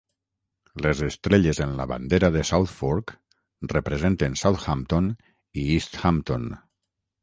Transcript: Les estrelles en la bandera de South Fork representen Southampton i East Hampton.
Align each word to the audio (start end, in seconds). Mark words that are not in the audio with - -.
Les 0.85 1.01
estrelles 1.07 1.59
en 1.65 1.75
la 1.81 1.87
bandera 1.91 2.31
de 2.37 2.43
South 2.51 2.73
Fork 2.79 3.15
representen 3.77 4.43
Southampton 4.45 5.15
i 5.67 5.71
East 5.79 6.05
Hampton. 6.05 6.55